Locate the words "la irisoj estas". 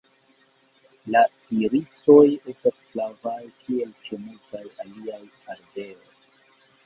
1.15-2.79